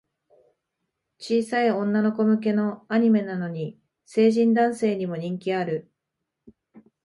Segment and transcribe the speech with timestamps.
[1.19, 3.77] 小さい女の子向けのアニメなのに、
[4.07, 5.91] 成人男性にも人気ある